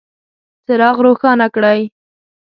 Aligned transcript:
څراغ 0.65 0.97
روښانه 1.05 1.47
کړئ 1.55 1.79